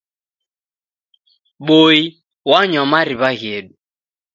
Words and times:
Boi 1.65 1.99
wanywa 2.51 2.83
mariw'a 2.91 3.29
ghedu. 3.39 3.73